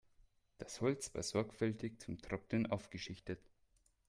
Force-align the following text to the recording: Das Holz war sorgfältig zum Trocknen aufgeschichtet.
Das 0.57 0.81
Holz 0.81 1.13
war 1.13 1.21
sorgfältig 1.21 1.99
zum 1.99 2.19
Trocknen 2.19 2.65
aufgeschichtet. 2.65 3.39